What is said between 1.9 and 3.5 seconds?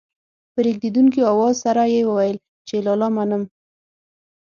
يې وويل چې لالا منم.